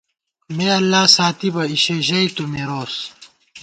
[0.55, 2.95] مے اللہ ساتِبہ، اِشے ژَئی تُو مِروس